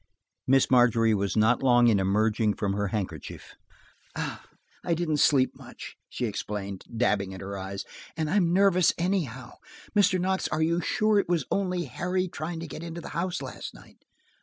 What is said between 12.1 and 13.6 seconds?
trying to get into the house